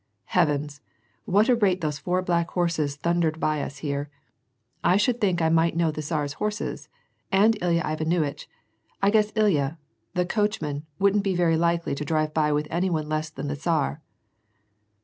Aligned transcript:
Heavens! 0.33 0.81
what 1.25 1.47
a 1.47 1.55
rate 1.55 1.81
those 1.81 1.99
four 1.99 2.23
black 2.23 2.49
horses 2.49 2.95
thundered 2.95 3.39
by 3.39 3.61
us 3.61 3.77
here; 3.85 4.09
I 4.83 4.97
should 4.97 5.21
think 5.21 5.43
I 5.43 5.49
might 5.49 5.77
know 5.77 5.91
the 5.91 6.01
Tsar's 6.01 6.33
horses, 6.41 6.89
and 7.31 7.55
Ilya 7.61 7.83
Ivsr 7.83 8.07
nuitch! 8.07 8.47
I 9.03 9.11
guess 9.11 9.31
Ilya, 9.35 9.77
the 10.15 10.25
coachman, 10.25 10.87
wouldn't 10.97 11.23
be 11.23 11.35
very 11.35 11.55
likely 11.55 11.93
to 11.93 12.03
drive 12.03 12.33
by 12.33 12.51
with 12.51 12.67
any 12.71 12.89
one 12.89 13.07
less 13.09 13.29
than 13.29 13.47
the 13.47 13.55
Tsar 13.55 14.01